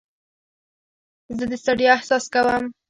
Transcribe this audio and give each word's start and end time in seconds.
زه 1.37 1.43
د 1.51 1.53
ستړیا 1.61 1.91
احساس 1.95 2.25
کوم. 2.33 2.63